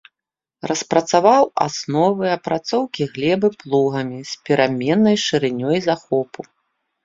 Распрацаваў 0.69 1.43
асновы 1.65 2.25
апрацоўкі 2.37 3.03
глебы 3.19 3.47
плугамі 3.61 4.19
з 4.33 4.43
пераменнай 4.51 5.17
шырынёй 5.29 5.77
захопу. 5.93 6.41